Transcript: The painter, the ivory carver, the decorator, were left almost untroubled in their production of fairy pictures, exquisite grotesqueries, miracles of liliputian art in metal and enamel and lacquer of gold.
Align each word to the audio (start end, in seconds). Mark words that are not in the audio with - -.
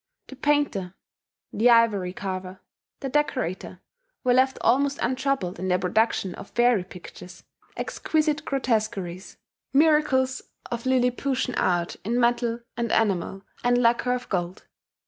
The 0.29 0.35
painter, 0.35 0.95
the 1.53 1.69
ivory 1.69 2.11
carver, 2.11 2.59
the 3.01 3.09
decorator, 3.09 3.81
were 4.23 4.33
left 4.33 4.57
almost 4.61 4.97
untroubled 4.99 5.59
in 5.59 5.67
their 5.67 5.77
production 5.77 6.33
of 6.33 6.49
fairy 6.49 6.83
pictures, 6.83 7.43
exquisite 7.77 8.43
grotesqueries, 8.43 9.37
miracles 9.73 10.41
of 10.71 10.85
liliputian 10.87 11.53
art 11.55 11.97
in 12.03 12.19
metal 12.19 12.61
and 12.75 12.91
enamel 12.91 13.43
and 13.63 13.77
lacquer 13.77 14.13
of 14.15 14.27
gold. 14.27 14.63